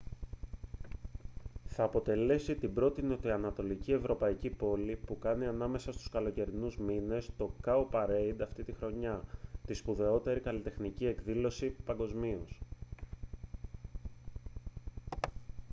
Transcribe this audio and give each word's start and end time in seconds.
θα 1.65 1.83
αποτελέσει 1.83 2.55
την 2.55 2.73
πρώτη 2.73 3.01
νοτιοανατολική 3.01 3.91
ευρωπαϊκή 3.91 4.49
πόλη 4.49 4.95
που 4.95 5.13
θα 5.21 5.29
κάνει 5.29 5.45
ανάμεσα 5.47 5.91
στους 5.91 6.09
καλοκαιρινούς 6.09 6.77
μήνες 6.77 7.29
το 7.37 7.55
cowparade 7.65 8.35
αυτήν 8.41 8.65
τη 8.65 8.73
χρονιά 8.73 9.23
τη 9.67 9.73
σπουδαιότερη 9.73 10.39
καλλιτεχνική 10.39 11.05
εκδήλωση 11.05 11.75
παγκοσμίως 11.85 12.59